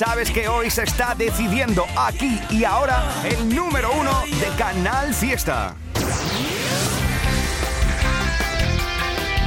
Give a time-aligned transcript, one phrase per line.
[0.00, 5.74] sabes que hoy se está decidiendo aquí y ahora el número uno de Canal Fiesta.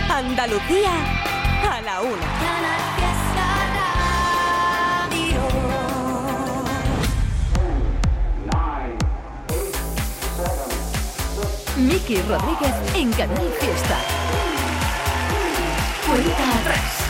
[0.08, 0.92] Andalucía
[1.71, 2.28] a la una.
[11.78, 13.98] Miki Rodríguez en Canal Fiesta.
[16.06, 17.03] Cuenta atrás.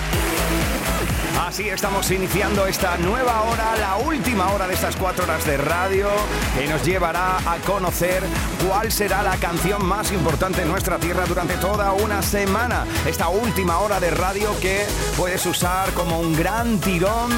[1.54, 6.10] Así estamos iniciando esta nueva hora, la última hora de estas cuatro horas de radio,
[6.58, 8.24] que nos llevará a conocer
[8.68, 12.88] cuál será la canción más importante en nuestra tierra durante toda una semana.
[13.06, 14.84] Esta última hora de radio que
[15.16, 17.30] puedes usar como un gran tirón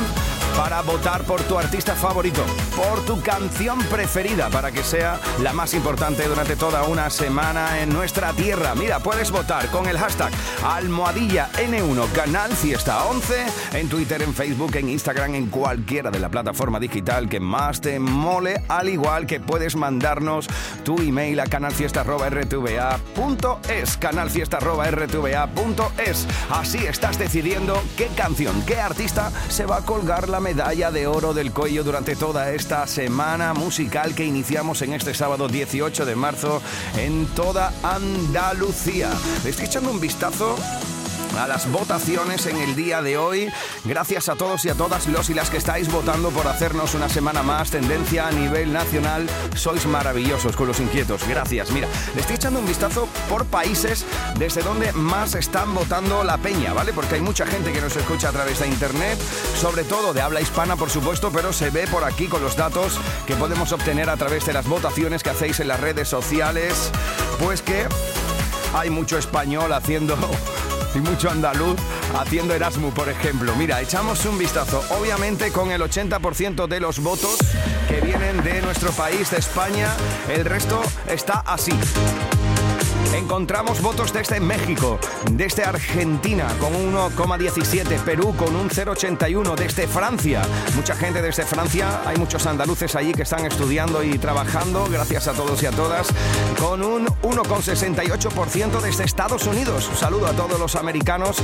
[0.58, 2.44] para votar por tu artista favorito,
[2.76, 7.90] por tu canción preferida, para que sea la más importante durante toda una semana en
[7.90, 8.76] nuestra tierra.
[8.76, 10.32] Mira, puedes votar con el hashtag
[10.64, 16.30] almohadilla N1 Canal Fiesta 11 en Twitter, en Facebook, en Instagram, en cualquiera de la
[16.30, 20.48] plataforma digital que más te mole, al igual que puedes mandarnos
[20.84, 26.28] tu email a canalfiesta.rtva.es, canalfiesta.rtva.es.
[26.50, 31.34] Así estás decidiendo qué canción, qué artista se va a colgar la medalla de oro
[31.34, 36.62] del cuello durante toda esta semana musical que iniciamos en este sábado 18 de marzo
[36.96, 39.10] en toda Andalucía.
[39.44, 40.56] Le estoy echando un vistazo
[41.38, 43.52] a las votaciones en el día de hoy.
[43.84, 47.10] Gracias a todos y a todas los y las que estáis votando por hacernos una
[47.10, 49.28] semana más tendencia a nivel nacional.
[49.56, 51.28] Sois maravillosos con los inquietos.
[51.28, 51.72] Gracias.
[51.72, 54.06] Mira, le estoy echando un vistazo por países
[54.38, 56.94] desde donde más están votando la peña, ¿vale?
[56.94, 59.20] Porque hay mucha gente que nos escucha a través de internet,
[59.60, 63.00] sobre todo de habla hispana, por supuesto, pero se ve por aquí con los datos
[63.26, 66.92] que podemos obtener a través de las votaciones que hacéis en las redes sociales.
[67.40, 67.88] Pues que
[68.74, 70.18] hay mucho español haciendo
[70.96, 71.76] y mucho andaluz
[72.18, 73.56] haciendo Erasmus, por ejemplo.
[73.56, 77.38] Mira, echamos un vistazo, obviamente con el 80% de los votos
[77.88, 79.94] que vienen de nuestro país, de España,
[80.30, 81.74] el resto está así.
[83.14, 85.00] Encontramos votos desde México,
[85.32, 90.42] desde Argentina con un 1,17, Perú con un 0,81, desde Francia.
[90.76, 95.34] Mucha gente desde Francia, hay muchos andaluces allí que están estudiando y trabajando, gracias a
[95.34, 96.08] todos y a todas,
[96.60, 99.88] con un 1,68% desde Estados Unidos.
[99.90, 101.38] Un saludo a todos los americanos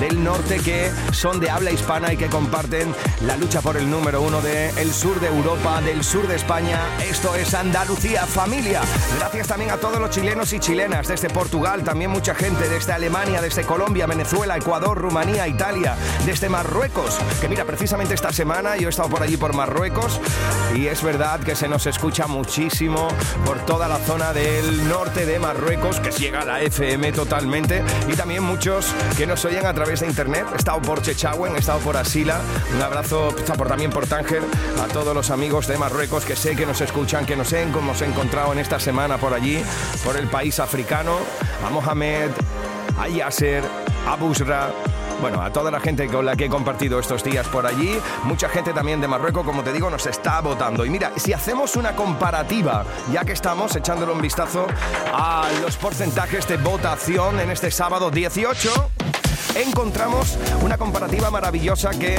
[0.00, 2.94] del norte que son de habla hispana y que comparten
[3.26, 6.80] la lucha por el número uno del sur de Europa, del sur de España.
[7.08, 8.82] Esto es Andalucía, familia.
[9.18, 13.40] Gracias también a todos los chilenos y chilenas desde Portugal, también mucha gente desde Alemania,
[13.40, 15.94] desde Colombia, Venezuela, Ecuador, Rumanía, Italia,
[16.24, 20.20] desde Marruecos, que mira, precisamente esta semana yo he estado por allí por Marruecos
[20.74, 23.08] y es verdad que se nos escucha muchísimo
[23.44, 28.16] por toda la zona del norte de Marruecos, que llega a la FM totalmente, y
[28.16, 30.46] también muchos que nos oyen a través de internet.
[30.52, 32.40] He estado por Chechagüen, he estado por Asila,
[32.74, 34.42] un abrazo por, también por Tánger
[34.82, 38.52] a todos los amigos de Marruecos que sé que nos escuchan, que nos hemos encontrado
[38.52, 39.62] en esta semana por allí,
[40.04, 42.30] por el país africano a Mohamed,
[42.98, 43.62] a Yasser,
[44.08, 44.70] a Busra,
[45.20, 48.48] bueno, a toda la gente con la que he compartido estos días por allí, mucha
[48.48, 50.86] gente también de Marruecos, como te digo, nos está votando.
[50.86, 54.66] Y mira, si hacemos una comparativa, ya que estamos echándole un vistazo
[55.12, 58.90] a los porcentajes de votación en este sábado 18,
[59.56, 62.16] encontramos una comparativa maravillosa que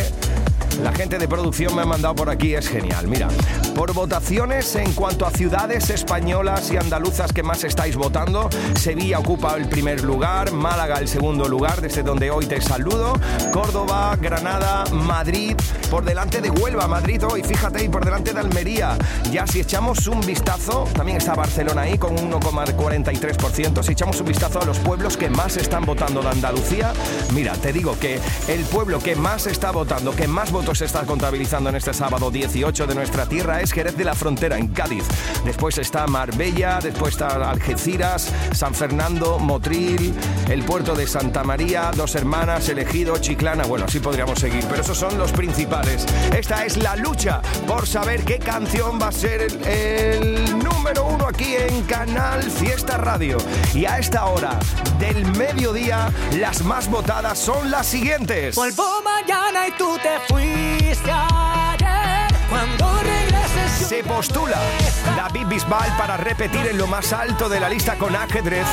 [0.84, 3.08] la gente de producción me ha mandado por aquí, es genial.
[3.08, 3.28] Mira,
[3.76, 9.56] por votaciones en cuanto a ciudades españolas y andaluzas que más estáis votando, Sevilla ocupa
[9.56, 13.14] el primer lugar, Málaga el segundo lugar, desde donde hoy te saludo,
[13.52, 15.56] Córdoba, Granada, Madrid,
[15.90, 18.98] por delante de Huelva, Madrid hoy, fíjate, y por delante de Almería.
[19.32, 24.28] Ya si echamos un vistazo, también está Barcelona ahí con un 1,43%, si echamos un
[24.28, 26.94] vistazo a los pueblos que más están votando de Andalucía,
[27.34, 31.06] mira, te digo que el pueblo que más está votando, que más votó se está
[31.06, 35.04] contabilizando en este sábado 18 de nuestra tierra es Jerez de la Frontera, en Cádiz.
[35.46, 40.14] Después está Marbella, después está Algeciras, San Fernando, Motril,
[40.50, 43.66] el puerto de Santa María, Dos Hermanas, Elegido, Chiclana.
[43.66, 46.06] Bueno, así podríamos seguir, pero esos son los principales.
[46.36, 51.28] Esta es la lucha por saber qué canción va a ser el, el número uno
[51.28, 53.38] aquí en Canal Fiesta Radio.
[53.74, 54.58] Y a esta hora
[55.00, 58.56] del mediodía, las más votadas son las siguientes.
[58.56, 62.28] Vuelvo mañana y tú te fuiste ayer.
[62.50, 64.58] Cuando regreses Se postula
[65.18, 68.66] David Bisbal para repetir en lo más alto de la lista con ajedrez.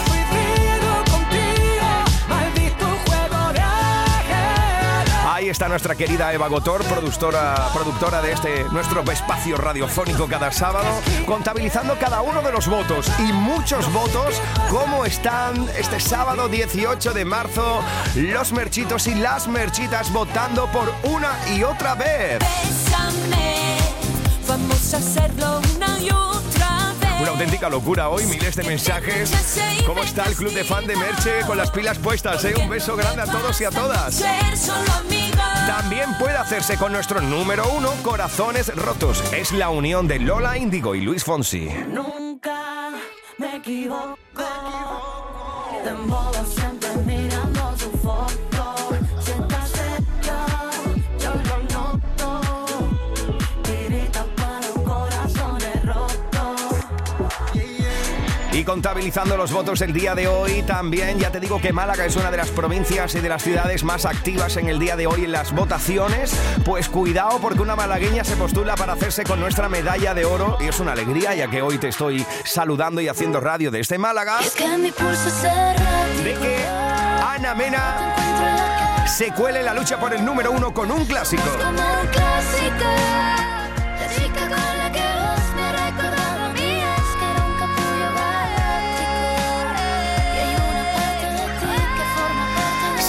[5.35, 10.87] Ahí está nuestra querida Eva Gotor, productora, productora de este nuestro espacio radiofónico cada sábado,
[11.27, 14.41] contabilizando cada uno de los votos y muchos votos,
[14.71, 17.83] cómo están este sábado 18 de marzo
[18.15, 22.39] los merchitos y las merchitas votando por una y otra vez
[27.31, 29.33] auténtica locura hoy, miles de mensajes.
[29.87, 32.45] ¿Cómo está el club de fan de Merche con las pilas puestas?
[32.45, 32.55] Eh?
[32.61, 34.25] Un beso grande a todos y a todas.
[35.67, 39.23] También puede hacerse con nuestro número uno, Corazones Rotos.
[39.33, 41.69] Es la unión de Lola Índigo y Luis Fonsi.
[41.89, 42.91] Nunca
[43.39, 44.15] me equivoco.
[58.65, 61.19] Contabilizando los votos el día de hoy también.
[61.19, 64.07] Ya te digo que Málaga es una de las provincias y de las ciudades más
[64.07, 66.35] activas en el día de hoy en las votaciones.
[66.65, 70.69] Pues cuidado porque una malagueña se postula para hacerse con nuestra medalla de oro y
[70.69, 74.39] es una alegría ya que hoy te estoy saludando y haciendo radio desde Málaga.
[76.25, 81.43] de que Ana Mena se cuele la lucha por el número uno con un clásico.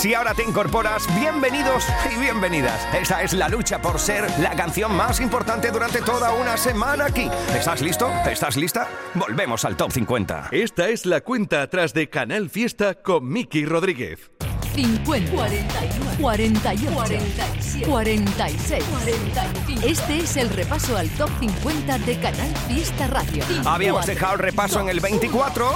[0.06, 1.84] Si ahora te incorporas, bienvenidos
[2.16, 2.88] y bienvenidas.
[2.94, 7.28] Esa es la lucha por ser la canción más importante durante toda una semana aquí.
[7.58, 8.12] ¿Estás listo?
[8.30, 8.88] ¿Estás lista?
[9.16, 10.50] Volvemos al Top 50.
[10.52, 14.30] Esta es la cuenta atrás de Canal Fiesta con Miki Rodríguez.
[14.76, 19.88] 50, 41, 48, 47, 46, 45.
[19.88, 23.44] Este es el repaso al top 50 de Canal Fiesta Radio.
[23.66, 25.70] Habíamos dejado el repaso en el 24.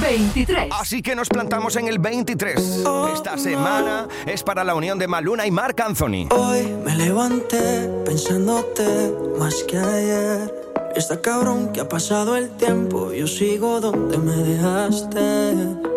[0.00, 0.68] 23.
[0.70, 2.84] Así que nos plantamos en el 23.
[3.12, 6.28] Esta semana es para la unión de Maluna y Marc Anthony.
[6.30, 10.54] Hoy me levanté pensándote más que ayer.
[10.96, 15.92] Está cabrón que ha pasado el tiempo, yo sigo donde me dejaste.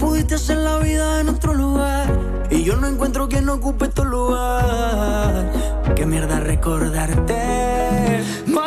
[0.00, 2.08] Pudiste hacer la vida en otro lugar.
[2.50, 5.52] Y yo no encuentro quien ocupe tu lugar.
[5.94, 8.24] Qué mierda recordarte.
[8.46, 8.62] No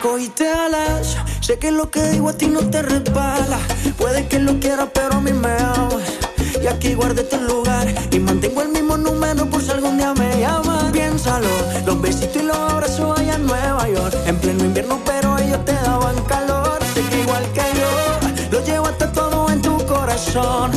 [0.00, 1.16] cogiste alas.
[1.40, 3.58] Sé que lo que digo a ti no te resbala.
[3.98, 6.18] Puede que lo quieras, pero a mí me amas.
[6.62, 7.86] Y aquí guardé tu lugar.
[8.10, 10.90] Y mantengo el mismo número por si algún día me llamas.
[10.92, 11.48] Piénsalo,
[11.86, 14.14] los besitos y los abrazos allá en Nueva York.
[14.26, 16.78] En pleno invierno, pero ellos te daban calor.
[16.94, 20.70] Sé que igual que yo, lo llevo hasta todo en tu corazón.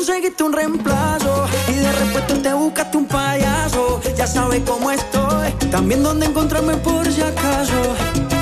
[0.00, 1.46] Conseguiste un reemplazo.
[1.68, 4.00] Y de repente te buscaste un payaso.
[4.16, 8.39] Ya sabes cómo estoy, también dónde encontrarme por si acaso.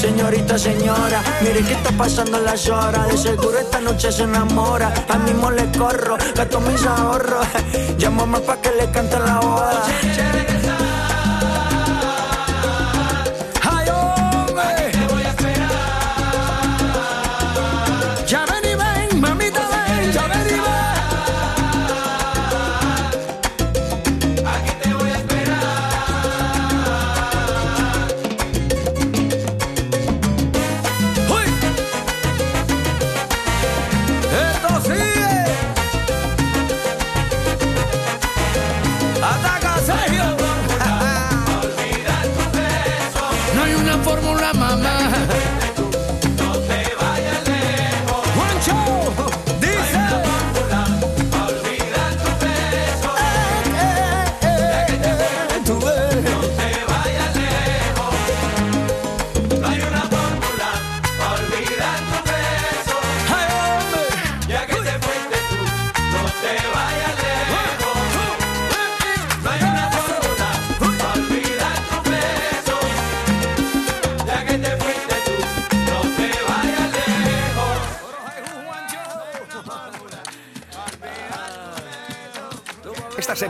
[0.00, 3.06] Señorita, señora, mire que está pasando las horas.
[3.08, 4.92] De seguro esta noche se enamora.
[5.08, 7.46] A mismo le corro, gasto mis ahorros.
[7.98, 10.73] Llámame pa' que le cante la boda.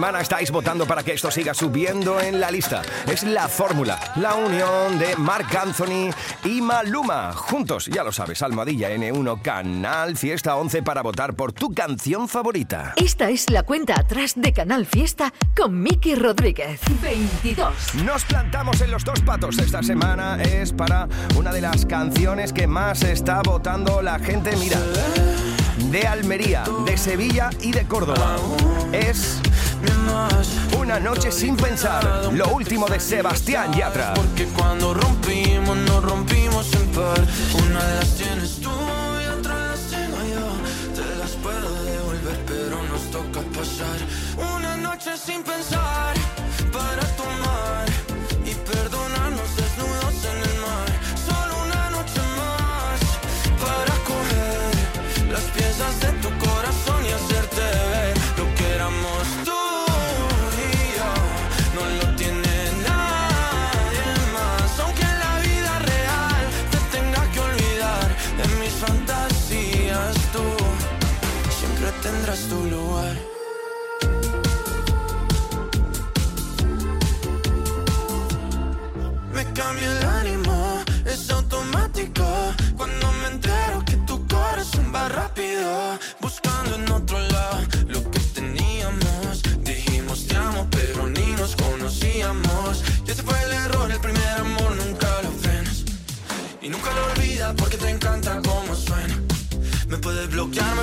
[0.04, 2.82] Semana estáis votando para que esto siga subiendo en la lista.
[3.10, 6.10] Es la fórmula, la unión de Marc Anthony
[6.44, 7.32] y Maluma.
[7.32, 12.92] Juntos, ya lo sabes, Almohadilla N1 Canal Fiesta 11 para votar por tu canción favorita.
[12.96, 16.82] Esta es la cuenta atrás de Canal Fiesta con Miki Rodríguez.
[17.00, 17.94] 22.
[18.04, 19.56] Nos plantamos en los dos patos.
[19.56, 24.54] Esta semana es para una de las canciones que más está votando la gente.
[24.56, 24.78] Mira,
[25.94, 28.34] de Almería, de Sevilla y de Córdoba.
[28.90, 29.38] Es
[30.76, 32.32] una noche sin pensar.
[32.32, 34.12] Lo último de Sebastián Yatra.
[34.14, 37.20] Porque cuando rompimos, nos rompimos en par.
[37.64, 41.00] Una de las tienes tú y otra las tengo yo.
[41.00, 44.56] Te las puedo devolver, pero nos toca pasar.
[44.56, 46.23] Una noche sin pensar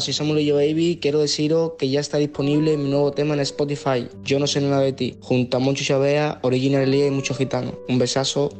[0.00, 0.98] Soy Samuel yo Baby.
[1.00, 4.80] Quiero deciros que ya está disponible mi nuevo tema en Spotify, Yo no sé nada
[4.80, 7.74] de ti, junto a Moncho Chavea, Original Elías y muchos gitanos.
[7.88, 8.50] Un besazo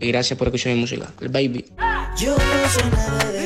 [0.00, 1.12] y gracias por escuchar mi música.
[1.20, 1.64] El Baby.
[2.18, 3.37] Yo no sé nada de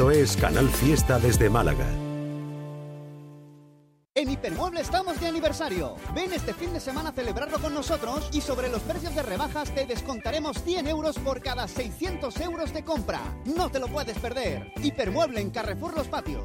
[0.00, 1.86] Esto es Canal Fiesta desde Málaga.
[4.14, 5.94] En Hipermueble estamos de aniversario.
[6.14, 9.74] Ven este fin de semana a celebrarlo con nosotros y sobre los precios de rebajas
[9.74, 13.20] te descontaremos 100 euros por cada 600 euros de compra.
[13.44, 14.72] No te lo puedes perder.
[14.82, 16.44] Hipermueble en Carrefour Los Patios.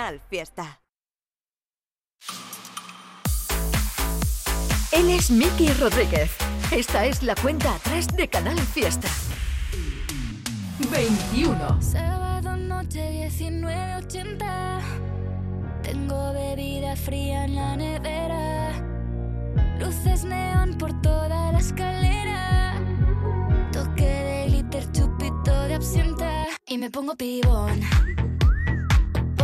[0.00, 0.80] Canal Fiesta.
[4.92, 6.30] Él es Miki Rodríguez.
[6.70, 9.08] Esta es la cuenta atrás de Canal Fiesta.
[10.90, 11.82] 21.
[11.82, 14.80] Sábado noche 19.80
[15.82, 18.72] Tengo bebida fría en la nevera
[19.78, 22.74] luces neón por toda la escalera.
[23.70, 26.46] Toque de glitter, chupito de absenta.
[26.66, 27.80] Y me pongo pibón.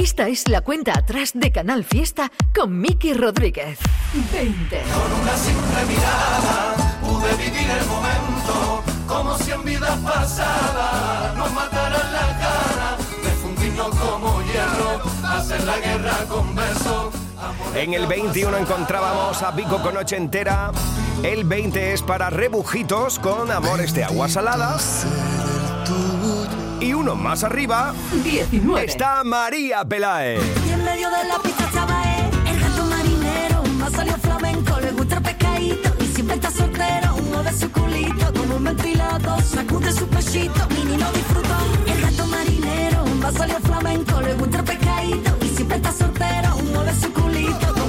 [0.00, 3.78] Esta es la cuenta atrás de Canal Fiesta con Miki Rodríguez.
[4.32, 4.82] 20.
[4.94, 12.12] Con una simple mirada pude vivir el momento como si en vidas pasadas nos mataran
[12.14, 17.14] la cara, de fundirnos como hierro, hacer la guerra con besos.
[17.74, 20.72] En el 21 encontrábamos a Vico con noche entera.
[21.22, 24.78] El 20 es para rebujitos con amores de agua salada.
[27.00, 28.84] Uno más arriba 19.
[28.84, 30.38] está María Pelae.
[30.66, 33.62] Y en medio de la pista estaba él, el gato marinero.
[33.78, 35.94] Más salió flamenco, le gusta el pescadito.
[35.98, 38.30] Y siempre está soltero, mueve su culito.
[38.34, 40.68] Como un ventilado, sacude su pechito.
[40.68, 43.06] Mini lo disfrutó, el gato marinero.
[43.22, 45.30] Más salió flamenco, le gusta el pescadito.
[45.40, 47.79] Y siempre está soltero, mueve su culito.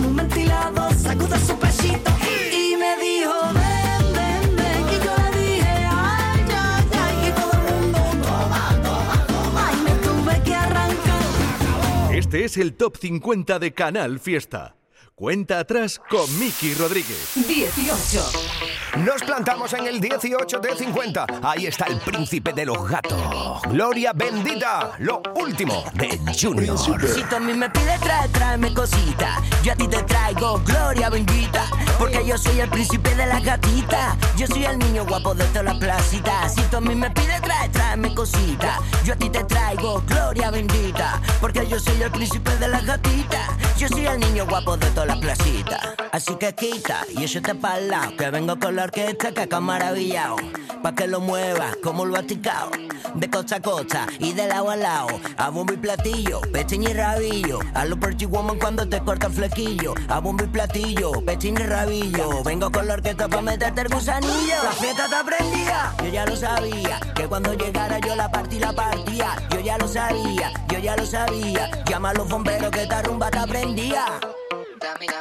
[12.32, 14.78] Este es el Top 50 de Canal Fiesta.
[15.15, 17.34] Cuenta atrás con Miki Rodríguez.
[17.36, 18.81] 18.
[18.97, 21.25] Nos plantamos en el 18 de 50.
[21.41, 23.62] Ahí está el príncipe de los gatos.
[23.69, 24.91] Gloria bendita.
[24.99, 26.77] Lo último de Junior.
[26.77, 31.10] Si tú a mí me pides trae, tráeme cosita Yo a ti te traigo gloria
[31.10, 31.65] bendita
[31.97, 35.65] Porque yo soy el príncipe de las gatitas Yo soy el niño guapo de todas
[35.65, 39.43] las placitas Si tú a mí me pides trae, tráeme cosita Yo a ti te
[39.43, 44.45] traigo gloria bendita Porque yo soy el príncipe de las gatitas Yo soy el niño
[44.45, 45.95] guapo de todas las la placita.
[46.12, 47.25] Así que quita y
[47.56, 50.36] para el lado, que vengo con la orquesta que acá maravillado.
[50.82, 52.72] Pa' que lo muevas como lo aticao.
[53.15, 55.08] De costa a costa y de lado a lado.
[55.38, 57.60] A bombo y platillo, pechín y rabillo.
[57.74, 59.94] A lo Perchi Woman cuando te corta el flequillo.
[60.08, 62.44] A bombo y platillo, pechín y rabillo.
[62.44, 64.63] Vengo con la orquesta pa' meterte el gusanillo.
[64.63, 67.00] La fiesta te aprendía, yo ya lo sabía.
[67.15, 69.36] Que cuando llegara yo la partí la partía.
[69.52, 71.70] Yo ya lo sabía, yo ya lo sabía.
[71.86, 74.06] Llama a los bomberos que esta rumba te aprendía.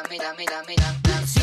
[0.09, 1.00] Si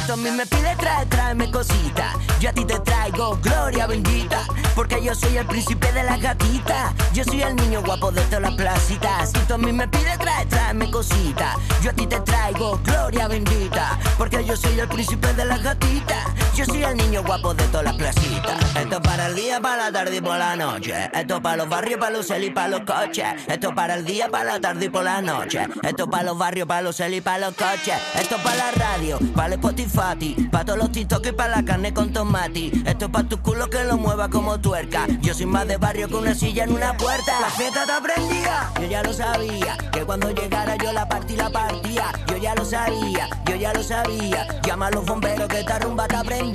[0.07, 2.13] tú a mí me pides trae, tráeme cosita.
[2.39, 4.39] Yo a ti te traigo gloria bendita.
[4.73, 6.93] Porque yo soy el príncipe de las gatitas.
[7.13, 9.31] Yo soy el niño guapo de todas las placitas.
[9.31, 11.55] Si tú a mí me pides trae, tráeme cosita.
[11.81, 13.99] Yo a ti te traigo gloria bendita.
[14.17, 16.25] Porque yo soy el príncipe de las gatitas.
[16.57, 18.75] Yo soy el niño guapo de todas las placitas.
[18.75, 20.91] Esto para el día, para la tarde y por la noche.
[21.13, 23.25] Esto para los barrios, para los cel y para los coches.
[23.47, 25.67] Esto para el día, para la tarde y por la noche.
[25.83, 27.93] Esto para los barrios, para los cel y para los coches.
[28.19, 31.93] Esto para la radio, para el Spotify, para todos los TikTok y para la carne
[31.93, 32.71] con tomate.
[32.87, 35.05] Esto para tu culo que lo mueva como tuerca.
[35.21, 37.39] Yo soy más de barrio que una silla en una puerta.
[37.39, 39.77] La fiesta te aprendía, yo ya lo sabía.
[39.91, 42.05] Que cuando llegara yo la partí la partía.
[42.27, 44.47] Yo ya lo sabía, yo ya lo sabía.
[44.63, 46.46] Llama a los bomberos que esta rumba te aprendía.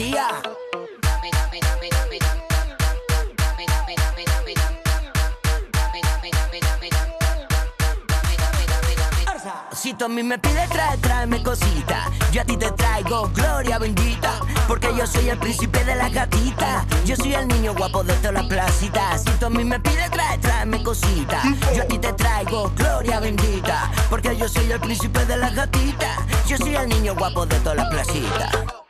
[9.83, 12.11] Si tú a mí me pides trae, tráeme cosita.
[12.31, 14.41] Yo a ti te traigo gloria bendita.
[14.67, 16.87] Porque yo soy el príncipe de las gatitas.
[17.05, 19.25] Yo soy el niño guapo de todas las placitas.
[19.25, 21.43] Si tú a mí me pides trae, tráeme cosita.
[21.75, 23.91] Yo a ti te traigo gloria bendita.
[24.09, 26.17] Porque yo soy el príncipe de las gatitas.
[26.47, 28.82] Yo soy el niño guapo de todas las placitas.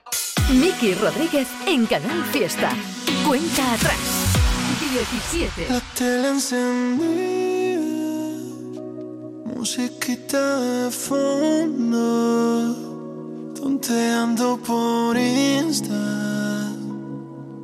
[0.50, 2.70] Miki Rodríguez en Canal Fiesta.
[3.26, 3.98] Cuenta atrás.
[4.92, 5.68] 17.
[5.70, 7.80] La tele encendida,
[9.56, 11.94] musiquita de fondo,
[13.54, 15.94] tonteando por Insta,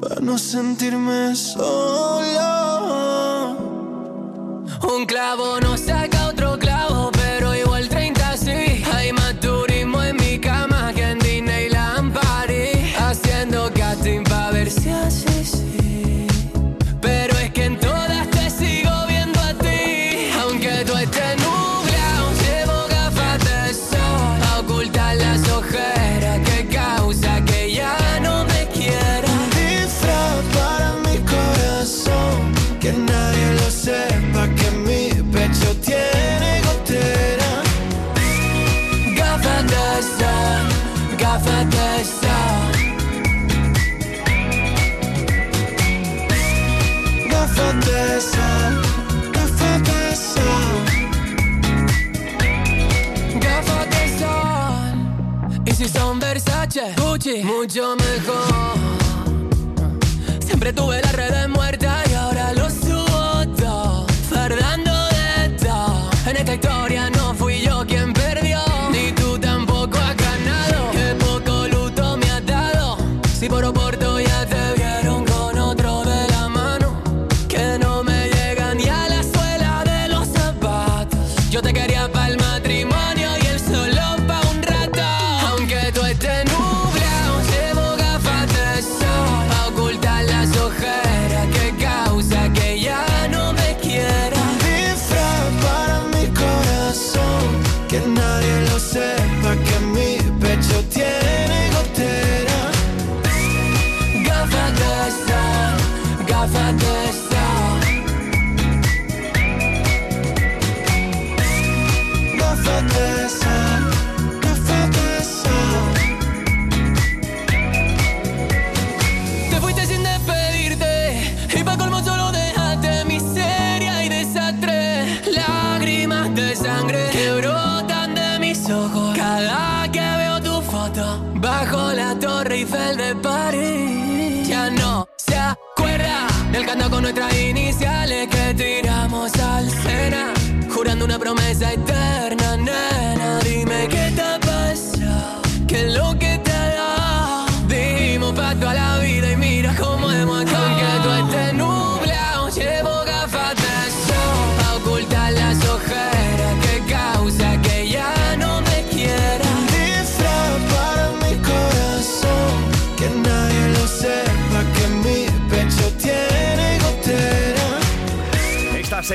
[0.01, 2.38] para no sentirme solo.
[4.91, 6.17] Un clavo no saca
[60.68, 61.48] Siempre tuve las redes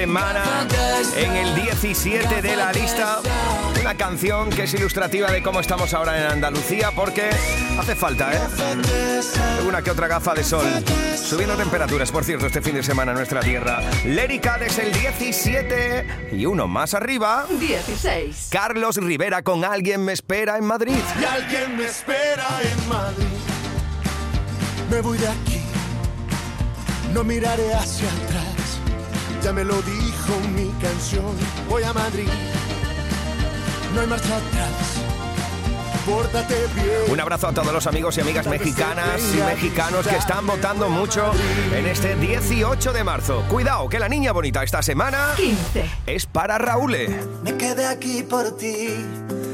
[0.03, 0.67] semana
[1.15, 3.21] en el 17 de la lista.
[3.79, 7.29] Una canción que es ilustrativa de cómo estamos ahora en Andalucía porque
[7.79, 9.21] hace falta, ¿eh?
[9.65, 10.65] Una que otra gafa de sol.
[11.15, 13.79] Subiendo temperaturas, por cierto, este fin de semana en nuestra tierra.
[14.03, 17.45] Lérica desde el 17 y uno más arriba.
[17.49, 18.49] 16.
[18.51, 20.99] Carlos Rivera con Alguien me espera en Madrid.
[21.17, 23.25] Y alguien me espera en Madrid.
[24.91, 25.61] Me voy de aquí,
[27.13, 28.42] no miraré hacia atrás.
[29.43, 31.35] Ya me lo dijo mi canción.
[31.69, 32.29] Voy a Madrid,
[33.93, 35.03] no hay marcha atrás.
[37.07, 41.31] Un abrazo a todos los amigos y amigas mexicanas y mexicanos que están votando mucho
[41.73, 43.41] en este 18 de marzo.
[43.47, 45.85] Cuidado, que la niña bonita esta semana 15.
[46.05, 46.97] es para Raúl.
[47.43, 48.89] Me quedé aquí por ti,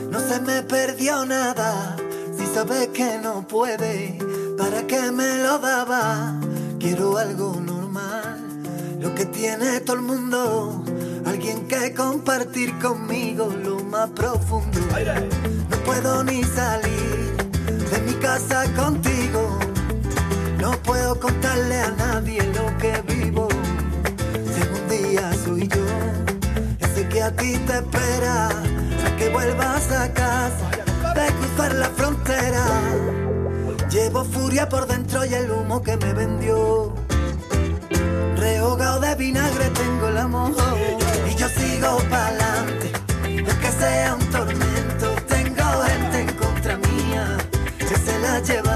[0.10, 1.96] no se me perdió nada.
[2.36, 4.18] Si sabes que no puede,
[4.58, 6.34] ¿para qué me lo daba?
[6.80, 8.59] Quiero algo normal,
[9.00, 10.84] lo que tiene todo el mundo.
[11.26, 14.80] Alguien que compartir conmigo lo más profundo.
[15.70, 17.36] No puedo ni salir
[17.92, 19.58] de mi casa contigo.
[20.60, 23.48] No puedo contarle a nadie lo que vivo.
[24.54, 25.86] Si algún día soy yo
[26.80, 30.70] ese que a ti te espera, a que vuelvas a casa,
[31.16, 32.66] de cruzar la frontera.
[33.90, 36.99] Llevo furia por dentro y el humo que me vendió.
[39.20, 40.54] Vinagre tengo el amor
[41.30, 42.90] y yo sigo pa'lante.
[43.26, 47.38] Aunque sea un tormento, tengo gente en contra mía
[47.78, 48.69] que se la llevará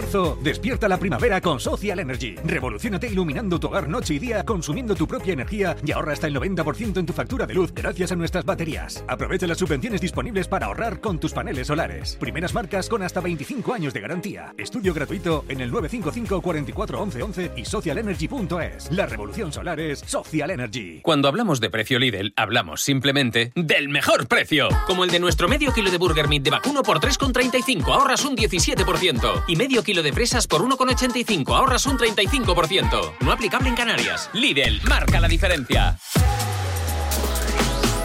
[0.00, 2.34] marzo, despierta la primavera con Social Energy.
[2.42, 6.34] Revolucionate iluminando tu hogar noche y día, consumiendo tu propia energía y ahorra hasta el
[6.34, 9.04] 90% en tu factura de luz gracias a nuestras baterías.
[9.06, 12.16] Aprovecha las subvenciones disponibles para ahorrar con tus paneles solares.
[12.16, 14.54] Primeras marcas con hasta 25 años de garantía.
[14.56, 18.90] Estudio gratuito en el 955 44 11 11 y socialenergy.es.
[18.92, 21.00] La revolución solar es Social Energy.
[21.02, 24.68] Cuando hablamos de precio Lidl, hablamos simplemente del mejor precio.
[24.86, 28.34] Como el de nuestro medio kilo de burger meat de vacuno por 3,35, ahorras un
[28.34, 29.44] 17%.
[29.46, 33.14] Y medio kilo de fresas por 1,85, ahorras un 35%.
[33.20, 34.30] No aplicable en Canarias.
[34.32, 35.98] Lidl, marca la diferencia.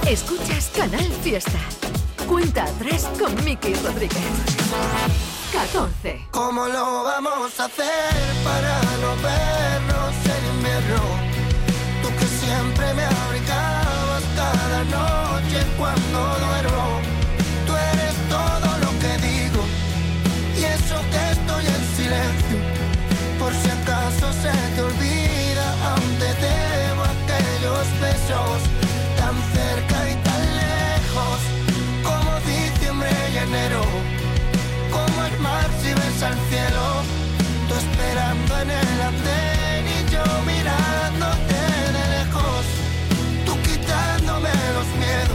[0.07, 1.59] Escuchas Canal Fiesta.
[2.27, 4.17] Cuenta atrás con Miki Rodríguez.
[5.53, 6.27] 14.
[6.31, 11.01] ¿Cómo lo vamos a hacer para no vernos en invierno?
[12.01, 16.14] Tú que siempre me abrigabas cada noche cuando
[38.65, 41.59] en el andén y yo mirándote
[41.95, 42.65] de lejos,
[43.45, 45.34] tú quitándome los miedos,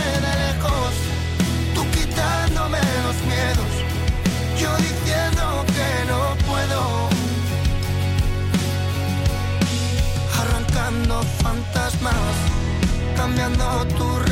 [3.11, 3.73] los miedos,
[4.57, 7.09] yo diciendo que no puedo,
[10.39, 12.13] arrancando fantasmas,
[13.17, 14.30] cambiando tus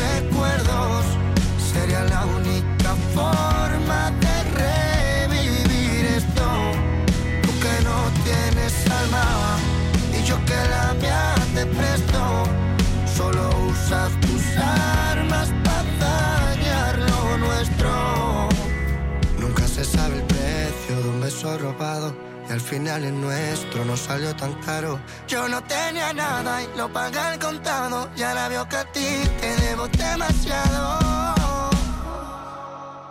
[22.49, 24.99] Y al final el nuestro no salió tan caro.
[25.27, 28.09] Yo no tenía nada y lo pagué al contado.
[28.17, 30.99] Y ahora veo que a ti te debo demasiado.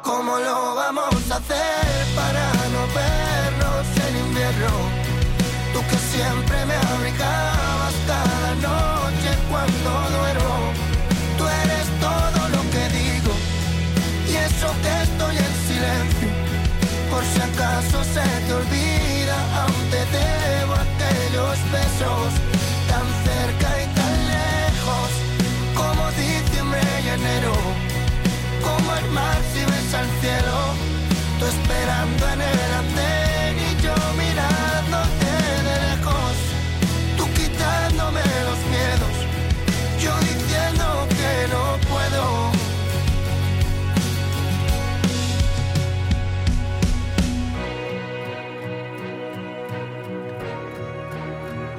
[0.03, 4.73] ¿Cómo lo vamos a hacer para no vernos en invierno?
[5.73, 10.73] Tú que siempre me abrigabas cada noche cuando duermo.
[11.39, 13.33] Tú eres todo lo que digo
[14.27, 16.29] y eso que estoy en silencio.
[17.09, 19.08] Por si acaso se te olvida,
[19.91, 22.31] te debo aquellos besos
[22.91, 25.11] tan cerca y tan lejos
[25.75, 27.53] como diciembre y enero.
[28.63, 30.57] Como el mar si ves al cielo,
[31.39, 33.28] tú esperando en el andén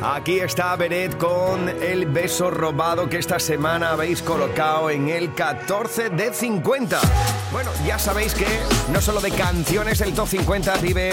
[0.02, 6.10] Aquí está Beret con el beso robado que esta semana habéis colocado en el 14
[6.12, 7.02] de 50.
[7.52, 8.46] Bueno, ya sabéis que
[8.94, 11.12] no solo de canciones el Top 50 vive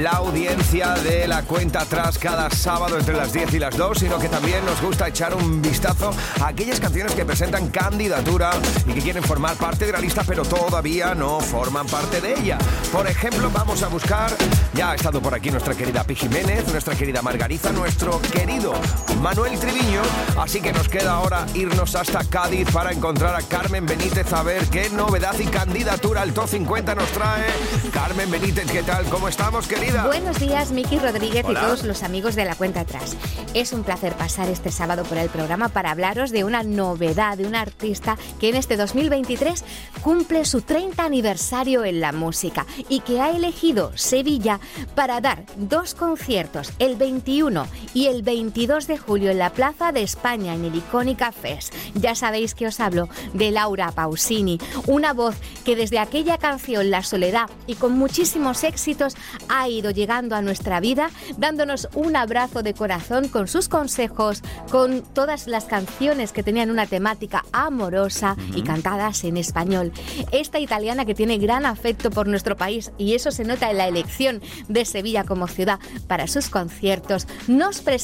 [0.00, 4.18] la audiencia de la cuenta atrás cada sábado entre las 10 y las 2, sino
[4.18, 6.10] que también nos gusta echar un vistazo
[6.40, 8.50] a aquellas canciones que presentan candidatura
[8.86, 12.58] y que quieren formar parte de la lista, pero todavía no forman parte de ella.
[12.92, 14.30] Por ejemplo, vamos a buscar,
[14.74, 18.72] ya ha estado por aquí nuestra querida Pi Jiménez, nuestra querida Margarita, nuestro querido
[19.20, 20.02] Manuel Triviño,
[20.38, 24.64] así que nos queda ahora irnos hasta Cádiz para encontrar a Carmen Benítez a ver
[24.66, 27.46] qué novedad y candidatura al Top 50 nos trae.
[27.92, 29.04] Carmen Benítez, ¿qué tal?
[29.06, 30.06] ¿Cómo estamos, querida?
[30.06, 31.60] Buenos días, Miki Rodríguez Hola.
[31.60, 33.16] y todos los amigos de la cuenta atrás.
[33.54, 37.46] Es un placer pasar este sábado por el programa para hablaros de una novedad, de
[37.46, 39.64] un artista que en este 2023
[40.02, 44.60] cumple su 30 aniversario en la música y que ha elegido Sevilla
[44.94, 50.02] para dar dos conciertos, el 21 y el 22 de julio en la Plaza de
[50.02, 51.74] España en el Icónica Fest.
[51.94, 57.02] Ya sabéis que os hablo de Laura Pausini, una voz que desde aquella canción La
[57.02, 59.14] Soledad y con muchísimos éxitos
[59.50, 65.02] ha ido llegando a nuestra vida, dándonos un abrazo de corazón con sus consejos, con
[65.02, 69.92] todas las canciones que tenían una temática amorosa y cantadas en español.
[70.32, 73.86] Esta italiana que tiene gran afecto por nuestro país y eso se nota en la
[73.86, 77.97] elección de Sevilla como ciudad para sus conciertos, nos presenta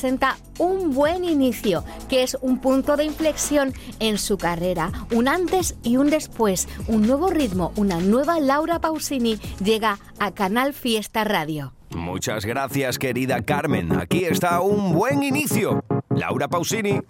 [0.58, 5.96] un buen inicio, que es un punto de inflexión en su carrera, un antes y
[5.96, 11.72] un después, un nuevo ritmo, una nueva Laura Pausini llega a Canal Fiesta Radio.
[11.94, 13.92] Muchas gracias, querida Carmen.
[13.98, 15.84] Aquí está un buen inicio.
[16.10, 17.00] Laura Pausini.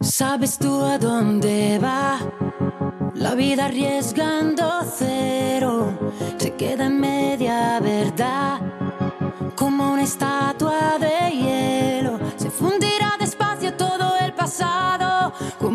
[0.00, 2.18] ¿Sabes tú a dónde va?
[3.14, 5.92] La vida arriesgando cero
[6.36, 8.60] se queda en media verdad.
[9.56, 11.83] Como una estatua de hielo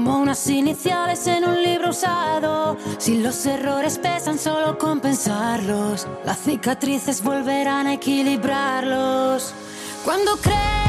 [0.10, 2.78] Unas iniciales en un libro usado.
[2.98, 6.08] Si los errores pesan, solo compensarlos.
[6.26, 9.54] Las cicatrices volverán a equilibrarlos.
[10.04, 10.89] Cuando creo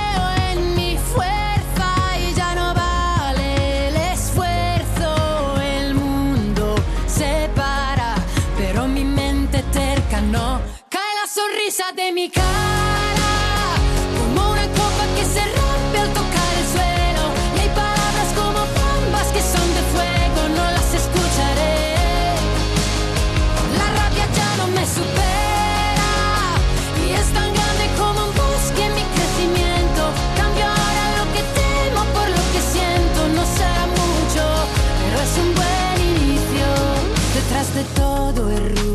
[37.94, 38.89] todo el ruido,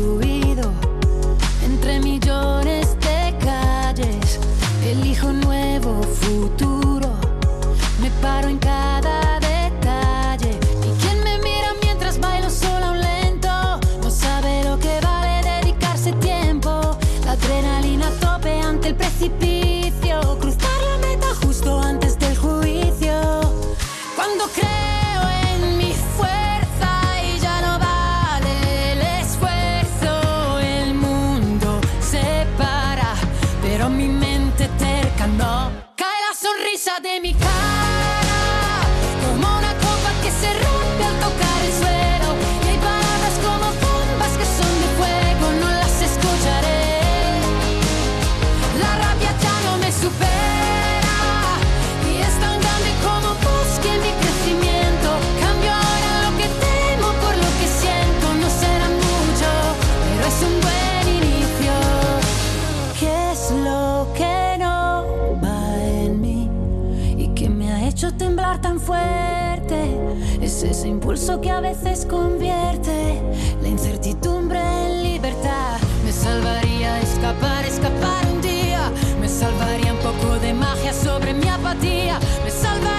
[71.26, 73.20] que a veces convierte
[73.60, 75.76] la incertidumbre en libertad.
[76.04, 78.92] Me salvaría escapar, escapar un día.
[79.20, 82.20] Me salvaría un poco de magia sobre mi apatía.
[82.44, 82.95] Me salvaría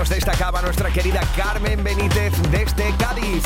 [0.00, 3.42] nos destacaba nuestra querida Carmen Benítez desde Cádiz.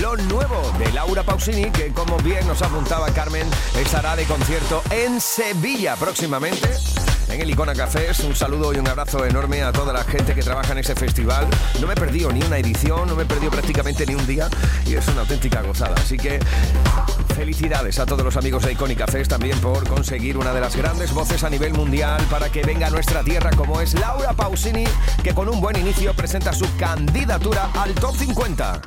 [0.00, 3.46] Lo nuevo de Laura Pausini, que como bien nos apuntaba Carmen,
[3.78, 6.66] estará de concierto en Sevilla próximamente.
[7.28, 10.40] En el Icona Cafés, un saludo y un abrazo enorme a toda la gente que
[10.40, 11.46] trabaja en ese festival.
[11.78, 14.48] No me he perdido ni una edición, no me he perdido prácticamente ni un día
[14.86, 15.94] y es una auténtica gozada.
[15.94, 16.38] Así que
[17.38, 21.14] felicidades a todos los amigos de Icónica Fest también por conseguir una de las grandes
[21.14, 24.82] voces a nivel mundial para que venga a nuestra tierra como es Laura Pausini,
[25.22, 28.82] que con un buen inicio presenta su candidatura al Top 50.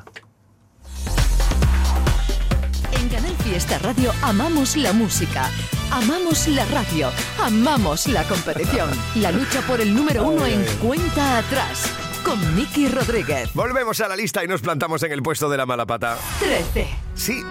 [2.91, 5.49] En Canal Fiesta Radio amamos la música,
[5.89, 7.09] amamos la radio,
[7.41, 8.89] amamos la competición.
[9.15, 11.85] La lucha por el número uno en cuenta atrás.
[12.25, 13.49] Con Miki Rodríguez.
[13.53, 16.17] Volvemos a la lista y nos plantamos en el puesto de la mala pata.
[16.39, 16.87] 13.
[17.15, 17.43] Sí,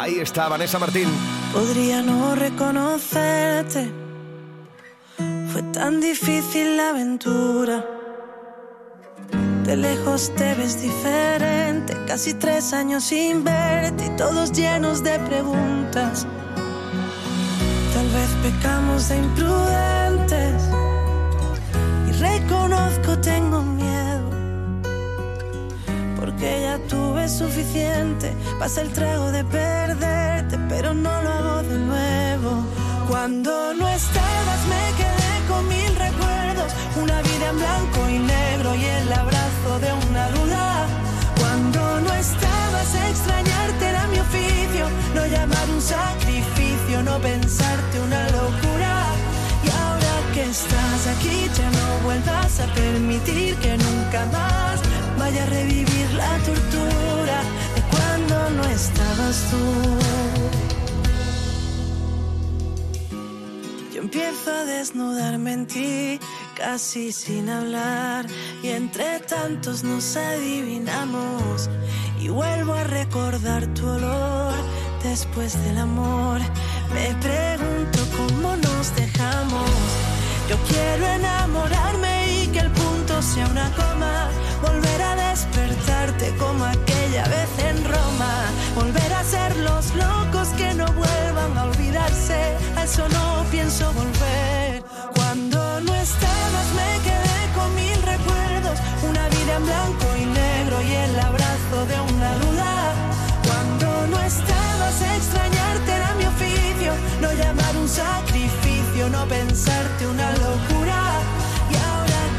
[0.00, 1.08] ahí está Vanessa Martín.
[1.52, 3.92] Podría no reconocerte.
[5.52, 7.84] Fue tan difícil la aventura.
[9.64, 11.96] De lejos te ves diferente.
[12.06, 16.26] Casi tres años sin verte y todos llenos de preguntas.
[17.94, 20.62] Tal vez pecamos de imprudentes.
[22.08, 23.81] Y reconozco, tengo miedo.
[26.42, 28.34] Porque ya tuve suficiente.
[28.58, 32.64] Pasa el trago de perderte, pero no lo hago de nuevo.
[33.08, 36.72] Cuando no estabas, me quedé con mil recuerdos.
[37.00, 40.86] Una vida en blanco y negro y el abrazo de una duda.
[41.38, 44.90] Cuando no estabas, extrañarte era mi oficio.
[45.14, 48.94] No llamar un sacrificio, no pensarte una locura.
[49.62, 55.46] Y ahora que estás aquí, ya no vuelvas a permitir que nunca más vaya a
[55.46, 57.42] revivir la tortura
[57.74, 59.64] de cuando no estabas tú.
[63.94, 66.20] Yo empiezo a desnudarme en ti,
[66.56, 68.26] casi sin hablar,
[68.62, 71.68] y entre tantos nos adivinamos.
[72.18, 74.54] Y vuelvo a recordar tu olor
[75.02, 76.40] después del amor.
[76.94, 79.70] Me pregunto cómo nos dejamos.
[80.48, 84.28] Yo quiero enamorarme y que el punto sea una coma.
[84.62, 84.91] Volver
[85.32, 88.34] despertarte como aquella vez en Roma.
[88.74, 92.38] Volver a ser los locos que no vuelvan a olvidarse.
[92.76, 94.82] A eso no pienso volver.
[95.16, 98.76] Cuando no estabas me quedé con mil recuerdos.
[99.10, 102.72] Una vida en blanco y negro y el abrazo de una duda.
[103.46, 106.92] Cuando no estabas extrañarte era mi oficio.
[107.22, 111.01] No llamar un sacrificio, no pensarte una locura.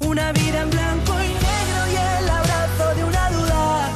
[0.00, 3.88] una vida en blanco y negro y el abrazo de una duda.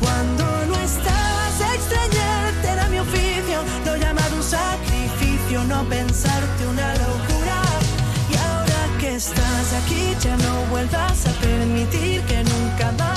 [0.00, 7.62] Cuando no estabas extrañarte era mi oficio, no llamar un sacrificio, no pensarte una locura.
[8.30, 13.15] Y ahora que estás aquí ya no vuelvas a permitir que nunca más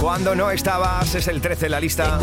[0.00, 2.18] Cuando no estabas, es el 13 en la lista.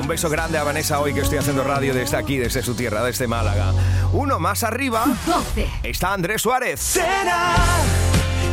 [0.00, 3.02] Un beso grande a Vanessa hoy que estoy haciendo radio desde aquí, desde su tierra,
[3.02, 3.72] desde Málaga.
[4.12, 5.68] Uno más arriba 12.
[5.82, 6.78] está Andrés Suárez.
[6.80, 7.54] Será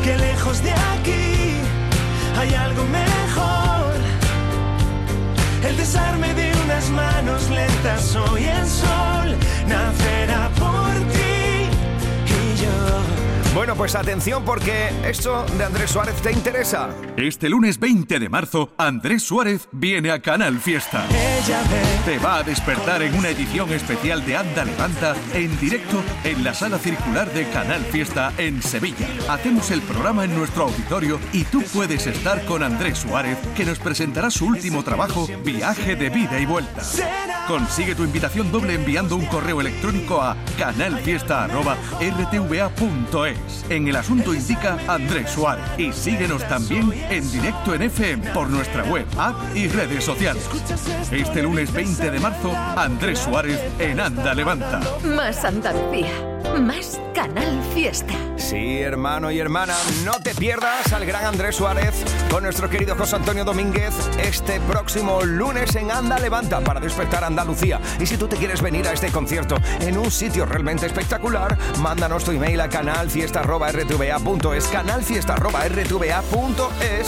[0.04, 1.56] que lejos de aquí
[2.38, 3.94] hay algo mejor.
[5.68, 11.70] El desarme de unas manos lentas, hoy el sol nacerá por ti
[12.26, 13.23] y yo.
[13.54, 16.90] Bueno, pues atención porque esto de Andrés Suárez te interesa.
[17.18, 21.06] Este lunes 20 de marzo, Andrés Suárez viene a Canal Fiesta.
[22.04, 26.56] Te va a despertar en una edición especial de Anda Levanta en directo en la
[26.56, 29.08] sala circular de Canal Fiesta en Sevilla.
[29.30, 33.78] Hacemos el programa en nuestro auditorio y tú puedes estar con Andrés Suárez, que nos
[33.78, 36.82] presentará su último trabajo, Viaje de Vida y Vuelta.
[37.48, 43.43] Consigue tu invitación doble enviando un correo electrónico a canalfiesta.rtva.es.
[43.70, 45.66] En el asunto indica Andrés Suárez.
[45.78, 50.48] Y síguenos también en directo en FM por nuestra web, app y redes sociales.
[51.12, 54.80] Este lunes 20 de marzo, Andrés Suárez en Anda Levanta.
[55.04, 56.12] Más Andalucía,
[56.60, 58.14] más Canal Fiesta.
[58.36, 61.96] Sí, hermano y hermana, no te pierdas al gran Andrés Suárez
[62.30, 67.80] con nuestro querido José Antonio Domínguez este próximo lunes en Anda Levanta para despertar Andalucía.
[67.98, 72.26] Y si tú te quieres venir a este concierto en un sitio realmente espectacular, mándanos
[72.26, 77.08] tu email a canalfiesta.rtva.es, canalfiesta.rtva.es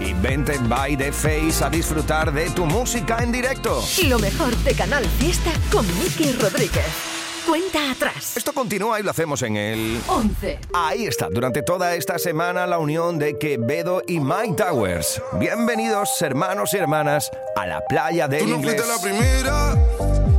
[0.00, 3.82] y vente by the face a disfrutar de tu música en directo.
[4.06, 7.13] Lo mejor de Canal Fiesta con Miki Rodríguez.
[7.46, 8.36] Cuenta atrás.
[8.36, 10.58] Esto continúa y lo hacemos en el 11.
[10.72, 15.20] Ahí está, durante toda esta semana la unión de Quevedo y Mike Towers.
[15.34, 18.76] Bienvenidos, hermanos y hermanas, a la playa del Tú no inglés.
[18.82, 19.76] fuiste la primera,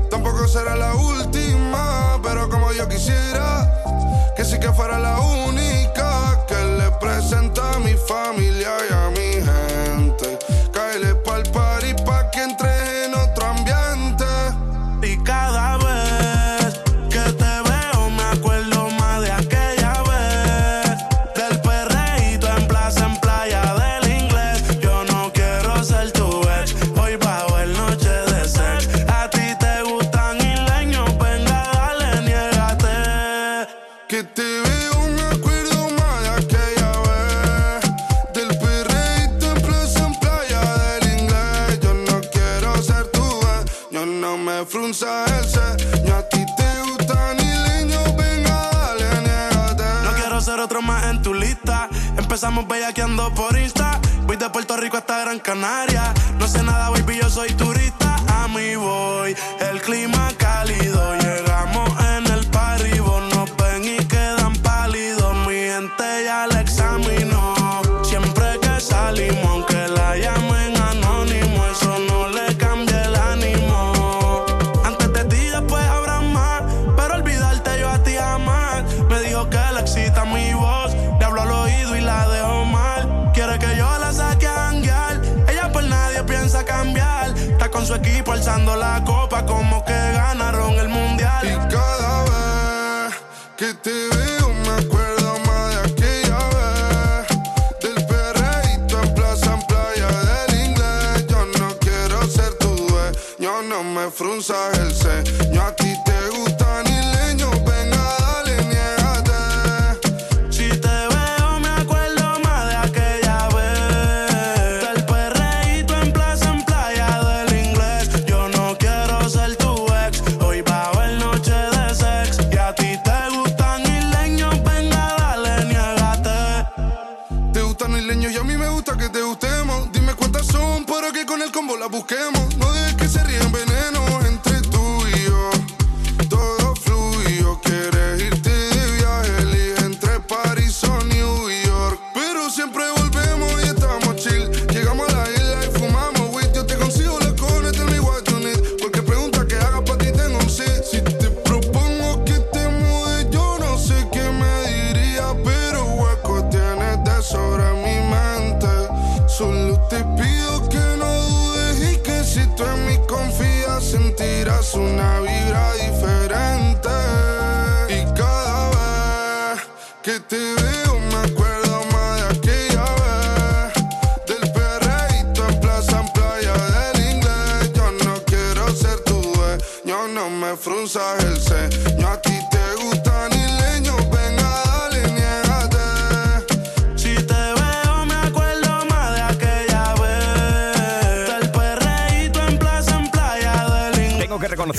[0.09, 6.55] tampoco será la última, pero como yo quisiera, que sí que fuera la única que
[6.55, 8.54] le presenta a mi familia
[54.55, 56.13] Puerto Rico hasta Gran Canaria.
[56.39, 58.04] No sé nada, baby, yo soy turista.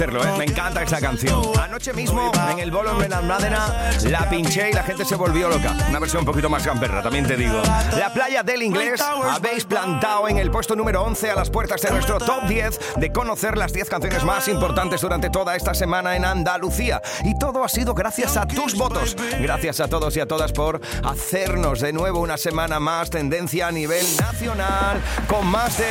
[0.04, 0.34] ¿Eh?
[0.38, 1.42] Me encanta esta canción.
[1.60, 5.74] Anoche mismo, en el bolo en Almádena, la pinché y la gente se volvió loca.
[5.88, 7.62] Una versión un poquito más gamberra, también te digo.
[7.98, 11.90] La playa del inglés habéis plantado en el puesto número 11 a las puertas de
[11.90, 16.24] nuestro top 10 de conocer las 10 canciones más importantes durante toda esta semana en
[16.24, 17.00] Andalucía.
[17.24, 19.16] Y todo ha sido gracias a tus votos.
[19.40, 23.72] Gracias a todos y a todas por hacernos de nuevo una semana más tendencia a
[23.72, 25.88] nivel nacional con más de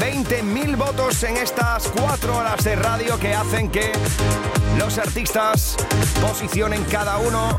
[0.00, 3.92] 20.000 votos en estas cuatro horas de radio que hacen que
[4.78, 5.76] los artistas
[6.20, 7.58] posicionen cada uno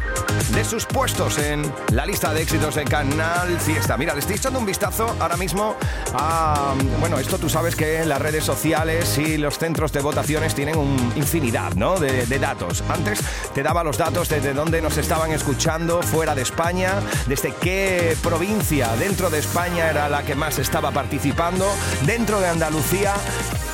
[0.54, 1.62] de sus puestos en
[1.92, 3.98] la lista de éxitos de Canal Fiesta.
[3.98, 5.76] Mira, le estoy echando un vistazo ahora mismo
[6.14, 6.74] a...
[7.00, 11.16] Bueno, esto tú sabes que las redes sociales y los centros de votaciones tienen una
[11.16, 12.00] infinidad ¿no?
[12.00, 12.84] de, de datos.
[12.90, 13.20] Antes
[13.54, 16.94] te daba los datos desde dónde nos estaban escuchando fuera de España,
[17.28, 21.66] desde qué provincia dentro de España era la que más estaba participando,
[22.06, 23.14] dentro de Andalucía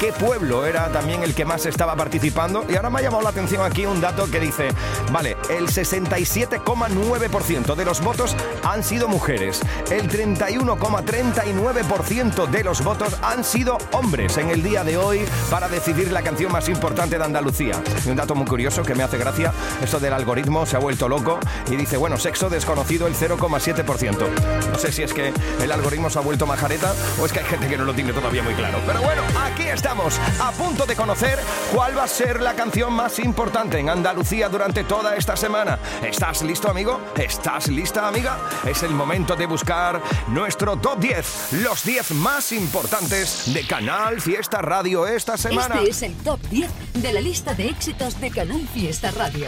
[0.02, 2.66] qué pueblo era también el que más estaba participando.
[2.70, 4.70] Y ahora me ha llamado la atención aquí un dato que dice,
[5.12, 13.44] vale, el 67,9% de los votos han sido mujeres, el 31,39% de los votos han
[13.44, 17.82] sido hombres en el día de hoy para decidir la canción más importante de Andalucía.
[18.06, 21.08] Y un dato muy curioso que me hace gracia, esto del algoritmo se ha vuelto
[21.08, 21.40] loco
[21.70, 24.28] y dice, bueno, sexo desconocido el 0,7%.
[24.72, 27.46] No sé si es que el algoritmo se ha vuelto majareta o es que hay
[27.46, 28.80] gente que no lo tiene todavía muy claro.
[28.86, 31.40] Pero bueno, aquí estamos, a punto de conocer
[31.82, 35.80] cuál va a ser la canción más importante en Andalucía durante toda esta semana.
[36.04, 37.02] ¿Estás listo, amigo?
[37.18, 38.38] ¿Estás lista, amiga?
[38.64, 44.62] Es el momento de buscar nuestro top 10, los 10 más importantes de Canal Fiesta
[44.62, 45.78] Radio esta semana.
[45.78, 46.70] Este es el top 10
[47.02, 49.48] de la lista de éxitos de Canal Fiesta Radio.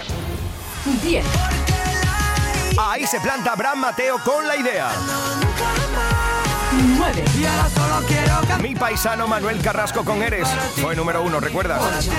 [1.03, 1.23] 10.
[2.79, 4.89] Ahí se planta Abraham Mateo con la idea.
[8.61, 10.47] Mi paisano Manuel Carrasco con Eres
[10.81, 12.09] fue número uno, ¿recuerdas?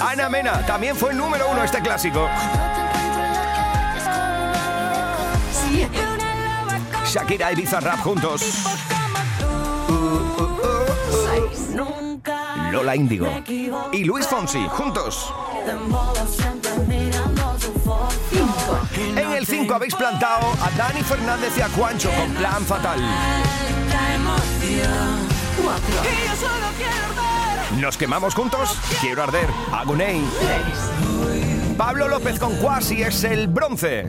[0.00, 2.28] Ana Mena también fue número uno este clásico.
[7.06, 8.42] Shakira y Bizarrap juntos.
[12.70, 13.26] Lola Índigo
[13.92, 15.32] y Luis Fonsi juntos
[19.74, 23.00] habéis plantado a Dani Fernández y a Juancho con plan fatal.
[27.76, 30.24] Nos quemamos juntos, quiero arder, Aguney.
[31.76, 34.08] Pablo López con Cuasi es el bronce.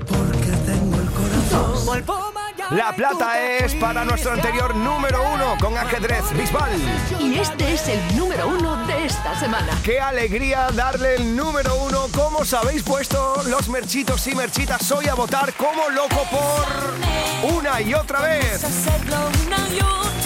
[2.71, 6.71] La plata es para nuestro anterior número uno con ajedrez Bisbal.
[7.19, 8.77] Y este es el número uno
[9.09, 9.79] esta semana.
[9.83, 12.07] Qué alegría darle el número uno.
[12.13, 17.81] ¿Cómo os habéis puesto los merchitos y merchitas hoy a votar como loco por una
[17.81, 18.63] y otra vez?
[18.63, 20.18] hacerlo una y otra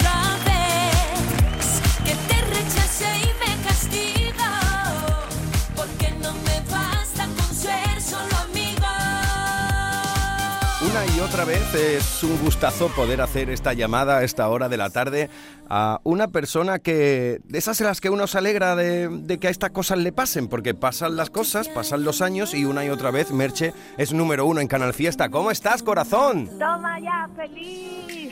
[10.94, 14.92] Y otra vez es un gustazo poder hacer esta llamada a esta hora de la
[14.92, 15.28] tarde
[15.68, 19.48] a una persona que, de esas en las que uno se alegra de, de que
[19.48, 22.90] a estas cosas le pasen, porque pasan las cosas, pasan los años y una y
[22.90, 25.30] otra vez Merche es número uno en Canal Fiesta.
[25.30, 26.48] ¿Cómo estás, corazón?
[26.60, 28.23] Toma ya, feliz.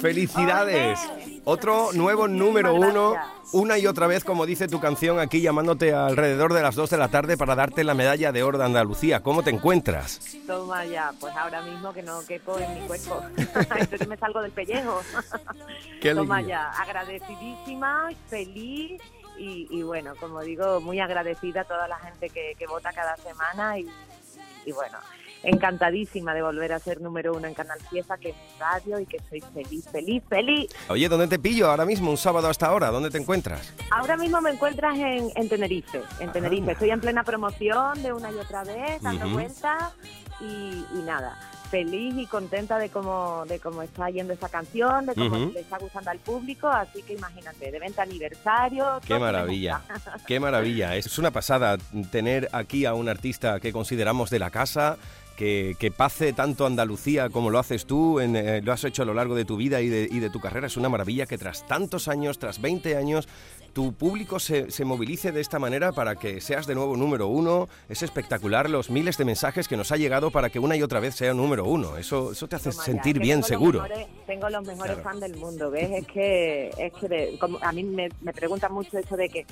[0.00, 0.98] Felicidades.
[1.44, 3.14] Otro nuevo número uno,
[3.52, 6.96] una y otra vez, como dice tu canción, aquí llamándote alrededor de las 2 de
[6.96, 9.22] la tarde para darte la medalla de oro de Andalucía.
[9.22, 10.20] ¿Cómo te encuentras?
[10.46, 13.22] Toma ya, pues ahora mismo que no quepo en mi cuerpo.
[13.36, 15.00] Entonces me salgo del pellejo.
[16.00, 19.00] Qué Toma ya, agradecidísima, feliz
[19.38, 23.16] y, y bueno, como digo, muy agradecida a toda la gente que, que vota cada
[23.16, 23.86] semana y,
[24.66, 24.98] y bueno,
[25.42, 29.06] encantadísima de volver a ser número uno en Canal Fiesta, que es mi radio y
[29.06, 30.70] que soy feliz, feliz, feliz.
[30.88, 32.90] Oye, ¿dónde te pillo ahora mismo, un sábado hasta ahora?
[32.90, 33.72] ¿Dónde te encuentras?
[33.90, 36.32] Ahora mismo me encuentras en, en Tenerife, en Ah.
[36.32, 36.72] Tenerife.
[36.72, 39.92] Estoy en plena promoción de una y otra vez, dando vueltas
[40.40, 41.38] y, y nada,
[41.70, 45.52] feliz y contenta de cómo, de cómo está yendo esa canción, de cómo Ujú.
[45.52, 49.00] le está gustando al público, así que imagínate, de venta aniversario.
[49.06, 49.82] Qué maravilla,
[50.26, 50.96] qué maravilla.
[50.96, 51.76] Es una pasada
[52.10, 54.96] tener aquí a un artista que consideramos de la casa,
[55.40, 59.14] que, pase tanto Andalucía como lo haces tú, en, eh, lo has hecho a lo
[59.14, 60.66] largo de tu vida y de, y de tu carrera.
[60.66, 63.26] Es una maravilla que tras tantos años, tras 20 años,
[63.72, 67.68] tu público se, se movilice de esta manera para que seas de nuevo número uno.
[67.88, 71.00] Es espectacular los miles de mensajes que nos ha llegado para que una y otra
[71.00, 71.96] vez sea número uno.
[71.96, 73.82] Eso, eso te hace sentir bien, tengo los seguro.
[73.82, 75.02] mejores- tengo los mejores Claro.
[75.02, 75.90] fans del mundo, ¿ves?
[75.90, 79.46] Es que, es que de- como a mí me, me preguntan mucho eso de que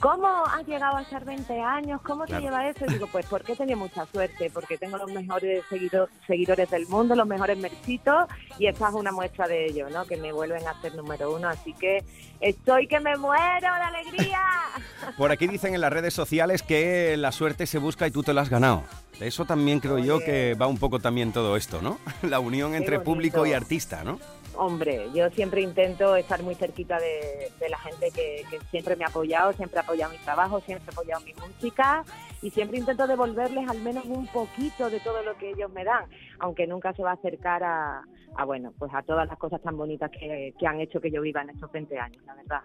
[0.00, 2.00] ¿cómo has llegado a estar 20 años?
[2.02, 2.84] ¿Cómo te lleva eso?
[2.86, 6.86] Y digo, pues porque he tenido mucha suerte, porque tengo los mejores seguido- seguidores del
[6.88, 8.26] mundo, los mejores mercitos,
[8.58, 10.04] y esta es una muestra de ello, ¿no?
[10.04, 12.04] Que me vuelven a ser número uno, así que
[12.44, 14.40] estoy que me muero de alegría.
[15.16, 18.34] Por aquí dicen en las redes sociales que la suerte se busca y tú te
[18.34, 18.84] la has ganado.
[19.20, 21.98] Eso también creo yo que va un poco también todo esto, ¿no?
[22.22, 24.18] La unión entre público y artista, ¿no?
[24.56, 29.04] Hombre, yo siempre intento estar muy cerquita de, de la gente que, que siempre me
[29.04, 32.04] ha apoyado, siempre ha apoyado mi trabajo, siempre ha apoyado mi música
[32.44, 36.04] y siempre intento devolverles al menos un poquito de todo lo que ellos me dan,
[36.38, 38.02] aunque nunca se va a acercar a,
[38.36, 41.22] a, bueno, pues a todas las cosas tan bonitas que, que han hecho que yo
[41.22, 42.60] viva en estos 20 años, la verdad.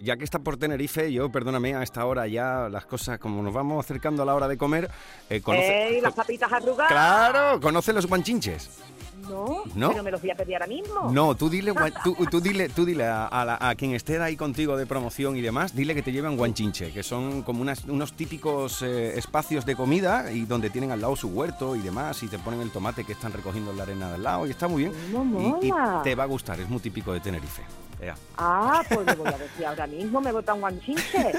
[0.00, 3.52] Ya que está por Tenerife, yo, perdóname, a esta hora ya las cosas, como nos
[3.54, 4.90] vamos acercando a la hora de comer,
[5.28, 6.90] eh, conoce- ¡Ey, las papitas arrugadas!
[6.90, 8.82] Claro, ¿conoce los guanchinches?
[9.28, 9.90] No, ¿No?
[9.90, 11.10] pero me los voy a pedir ahora mismo.
[11.12, 11.72] No, tú dile,
[12.04, 15.36] tú, tú dile, tú dile a, a la- a quien esté ahí contigo de promoción
[15.36, 19.64] y demás, dile que te lleven guanchinche, que son como unas- unos típicos eh, espacios
[19.66, 22.70] de comida y donde tienen al lado su huerto y demás y te ponen el
[22.70, 24.92] tomate que están recogiendo en la arena del lado y está muy bien.
[25.10, 26.00] Y- y, mola.
[26.02, 27.62] te va a gustar, es muy típico de Tenerife.
[28.00, 28.14] Ea.
[28.36, 31.32] Ah, pues le voy a decir ahora mismo, me bota un guanchinche.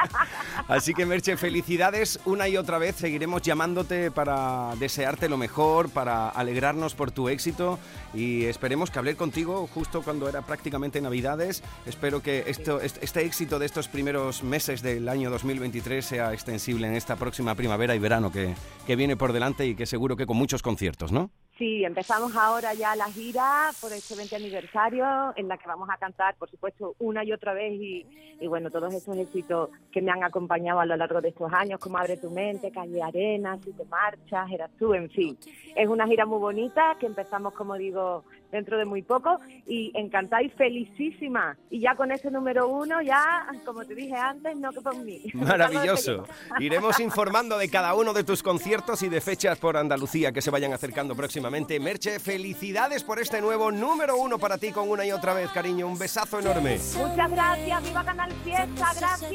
[0.68, 2.96] Así que Merche, felicidades una y otra vez.
[2.96, 7.78] Seguiremos llamándote para desearte lo mejor, para alegrarnos por tu éxito
[8.14, 11.62] y esperemos que hablé contigo justo cuando era prácticamente Navidades.
[11.86, 16.86] Espero que esto, este, este éxito de estos primeros meses del año 2023 sea extensible
[16.86, 18.54] en esta próxima primavera y verano que,
[18.86, 21.30] que viene por delante y que seguro que con muchos conciertos, ¿no?
[21.62, 25.96] Sí, empezamos ahora ya la gira por este 20 aniversario en la que vamos a
[25.96, 28.04] cantar, por supuesto, una y otra vez y,
[28.42, 31.78] y bueno, todos esos éxitos que me han acompañado a lo largo de estos años,
[31.78, 35.38] como Abre tu mente, Calle Arena, Si te marchas, Eras tú, en fin.
[35.76, 40.42] Es una gira muy bonita que empezamos, como digo, dentro de muy poco y encantada
[40.42, 41.56] y felicísima.
[41.70, 45.22] Y ya con ese número uno, ya, como te dije antes, no que por mí.
[45.34, 46.24] Maravilloso.
[46.58, 50.50] Iremos informando de cada uno de tus conciertos y de fechas por Andalucía que se
[50.50, 51.78] vayan acercando próximamente.
[51.80, 55.86] Merche, felicidades por este nuevo número uno para ti con una y otra vez, cariño.
[55.86, 56.78] Un besazo enorme.
[56.96, 59.32] Muchas gracias, viva Canal Fiesta, gracias.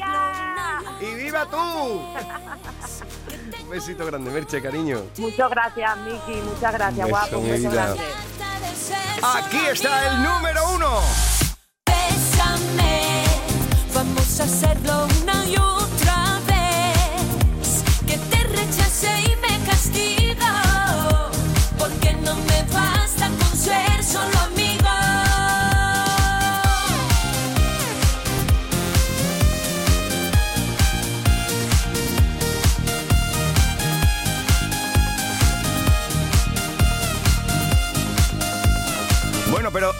[1.01, 1.57] ¡Y viva tú!
[3.63, 5.01] Un besito grande, Merche, cariño.
[5.17, 7.85] Muchas gracias, Miki, muchas gracias, Un guapo, un beso vida.
[7.85, 8.03] grande.
[9.35, 10.99] Aquí está el número uno.
[11.87, 13.23] Bésame,
[13.93, 16.26] vamos a hacerlo una y otra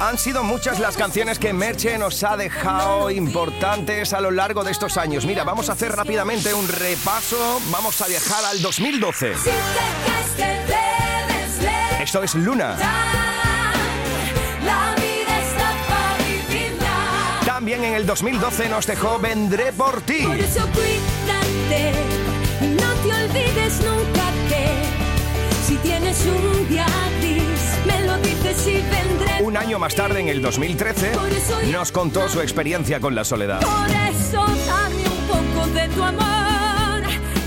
[0.08, 4.72] han sido muchas las canciones que Merche nos ha dejado importantes a lo largo de
[4.72, 5.26] estos años.
[5.26, 7.60] Mira, vamos a hacer rápidamente un repaso.
[7.72, 9.36] Vamos a viajar al 2012.
[9.36, 12.78] Si te crees que debes leer, Esto es Luna.
[14.64, 17.41] la vida está para vivirla.
[17.45, 20.24] También en el 2012 nos dejó Vendré por ti.
[20.26, 21.91] Por eso cuídate
[22.62, 24.68] y no te olvides nunca que
[25.68, 26.86] si tienes un día
[27.20, 27.57] gris, me
[29.41, 31.12] Un año más tarde, en el 2013,
[31.72, 33.62] nos contó su experiencia con la soledad.
[33.62, 37.03] Por eso dame un poco de tu amor,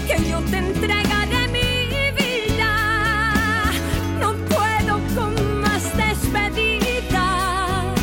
[0.06, 3.72] que yo te entregaré mi vida.
[4.18, 7.94] No puedo con más despedidas.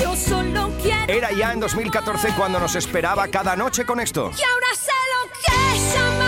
[0.00, 4.30] Yo solo quiero Era ya en 2014 cuando nos esperaba cada noche con esto.
[4.38, 6.25] Y ahora sé lo que es amar,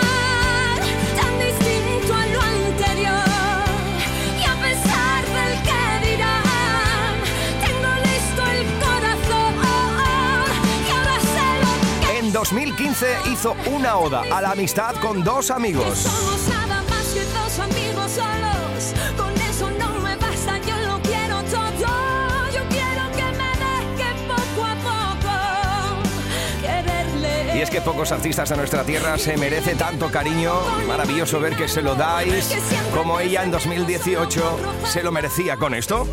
[12.29, 16.01] En 2015 hizo una oda a la amistad con dos amigos.
[16.01, 19.17] somos nada más que dos amigos solos.
[19.17, 22.51] Con eso no me basta, yo lo quiero todo.
[22.53, 24.75] Yo quiero que me deje poco a
[25.15, 26.13] poco
[26.61, 27.57] quererle.
[27.57, 30.53] Y es que pocos artistas de nuestra tierra se merece tanto cariño.
[30.87, 32.55] Maravilloso ver que se lo dais.
[32.95, 36.07] Como ella en 2018 se lo merecía con esto.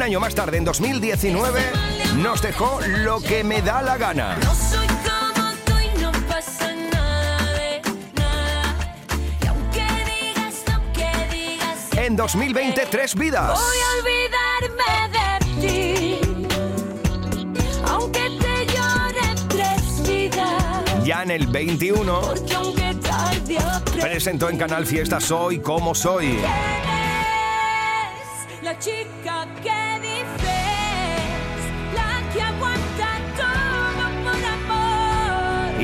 [0.00, 1.60] Un año más tarde, en 2019,
[2.16, 4.34] nos dejó lo que me da la gana.
[11.98, 13.60] En 2020, tres vidas.
[13.60, 13.88] voy a
[14.70, 15.28] olvidarme de
[15.60, 16.20] ti.
[17.86, 21.04] Aunque te llore tres vidas.
[21.04, 26.38] Ya en el 21, Porque aunque tarde aprendes presentó en Canal Fiesta Soy como soy.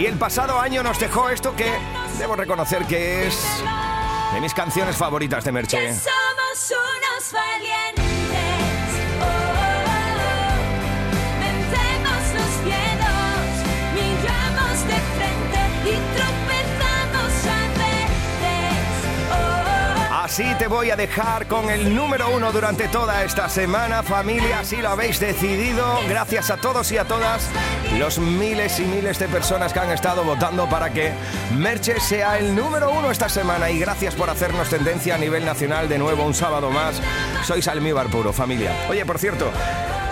[0.06, 1.68] El pasado año nos dejó esto que
[2.20, 3.44] debo reconocer que es
[4.32, 5.94] de mis canciones favoritas de Merche.
[20.26, 24.74] Así te voy a dejar con el número uno durante toda esta semana, familia, si
[24.78, 26.00] lo habéis decidido.
[26.08, 27.48] Gracias a todos y a todas
[27.96, 31.12] los miles y miles de personas que han estado votando para que
[31.56, 33.70] Merche sea el número uno esta semana.
[33.70, 37.00] Y gracias por hacernos tendencia a nivel nacional de nuevo un sábado más.
[37.44, 38.72] Sois almíbar puro, familia.
[38.90, 39.52] Oye, por cierto,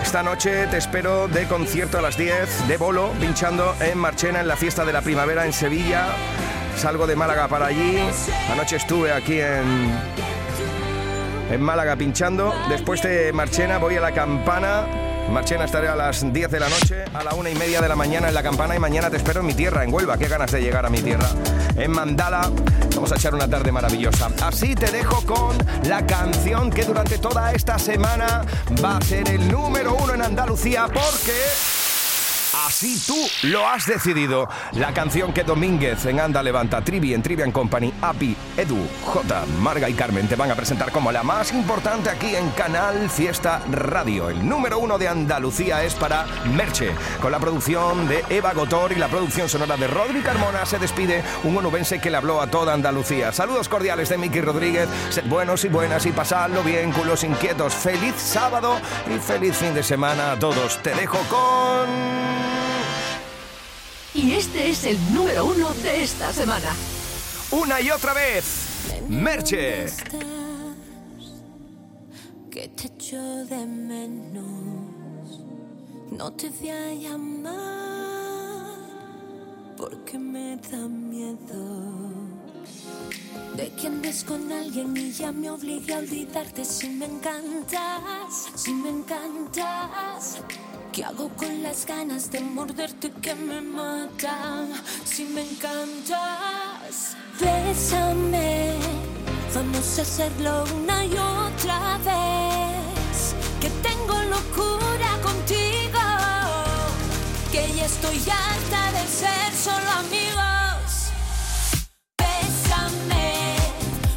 [0.01, 4.47] esta noche te espero de concierto a las 10 de bolo, pinchando en Marchena en
[4.47, 6.07] la fiesta de la primavera en Sevilla.
[6.77, 7.97] Salgo de Málaga para allí.
[8.51, 9.91] Anoche estuve aquí en,
[11.49, 12.53] en Málaga pinchando.
[12.69, 14.85] Después de Marchena voy a la campana.
[15.27, 17.89] En Marchena estaré a las 10 de la noche, a la una y media de
[17.89, 20.17] la mañana en la campana y mañana te espero en mi tierra, en Huelva.
[20.17, 21.27] Qué ganas de llegar a mi tierra.
[21.75, 22.51] En Mandala
[22.93, 24.29] vamos a echar una tarde maravillosa.
[24.43, 25.57] Así te dejo con
[25.87, 28.43] la canción que durante toda esta semana
[28.83, 31.84] va a ser el número uno en Andalucía porque...
[32.63, 33.17] Así tú
[33.49, 34.47] lo has decidido.
[34.73, 39.89] La canción que Domínguez en Anda Levanta, Trivi en Trivian Company, Api, Edu, J, Marga
[39.89, 44.29] y Carmen te van a presentar como la más importante aquí en Canal Fiesta Radio.
[44.29, 46.25] El número uno de Andalucía es para
[46.55, 46.91] Merche.
[47.21, 51.23] Con la producción de Eva Gotor y la producción sonora de Rodri Carmona se despide
[51.43, 53.33] un onubense que le habló a toda Andalucía.
[53.33, 54.87] Saludos cordiales de Miki Rodríguez.
[55.09, 57.73] Sed buenos y buenas y pasadlo bien, culos inquietos.
[57.73, 58.79] Feliz sábado
[59.13, 60.81] y feliz fin de semana a todos.
[60.81, 62.44] Te dejo con...
[64.15, 66.73] Y este es el número uno de esta semana.
[67.51, 68.45] Una y otra vez,
[69.09, 69.87] Merche.
[72.49, 75.41] que te echo de menos.
[76.11, 77.55] No te voy a llamar
[79.77, 82.13] porque me da miedo.
[83.57, 88.73] De que andes con alguien y ya me obligue a olvidarte si me encantas, si
[88.73, 90.39] me encantas.
[90.95, 94.71] ¿Qué hago con las ganas de morderte que me matan?
[95.03, 98.77] Si me encantas, bésame.
[99.53, 103.35] Vamos a hacerlo una y otra vez.
[103.59, 105.99] Que tengo locura contigo.
[107.51, 111.11] Que ya estoy harta de ser solo amigos.
[112.17, 113.57] Bésame.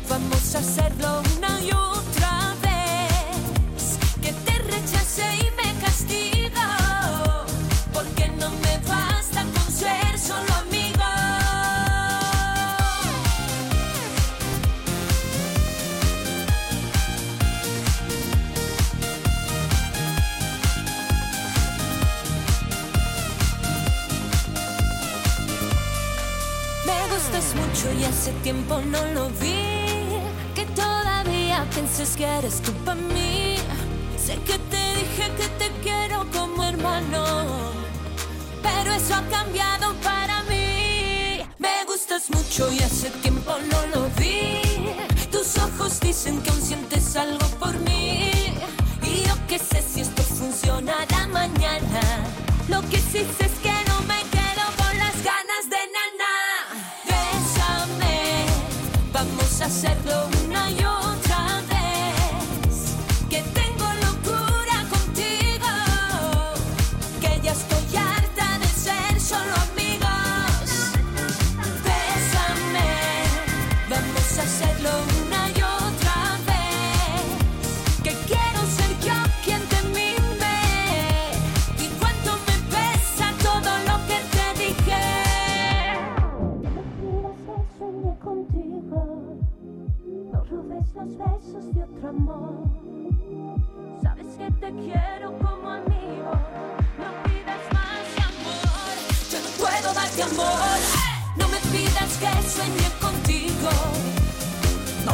[0.09, 1.28] Vamos a hacerlo
[27.99, 29.99] y hace tiempo no lo vi.
[30.55, 33.57] Que todavía pienses que eres tú para mí.
[34.17, 37.25] Sé que te dije que te quiero como hermano.
[38.63, 41.41] Pero eso ha cambiado para mí.
[41.59, 44.63] Me gustas mucho y hace tiempo no lo vi.
[45.31, 48.31] Tus ojos dicen que aún sientes algo por mí.
[49.03, 52.01] Y yo qué sé si esto funcionará mañana.
[52.69, 53.49] Lo que sí sé
[59.69, 59.98] vamos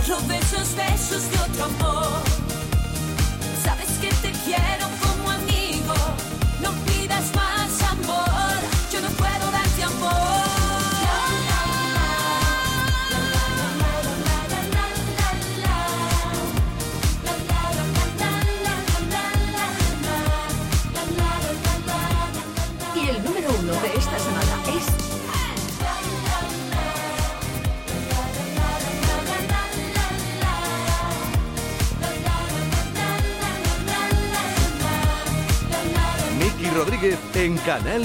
[0.08, 2.22] los besos de otro amor.
[3.62, 4.93] Sabes que te quiero
[37.04, 38.02] En Canal